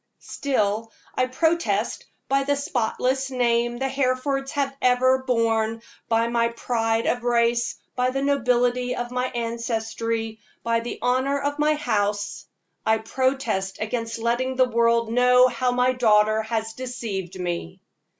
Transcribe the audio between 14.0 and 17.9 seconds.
letting the world know how my daughter has deceived me.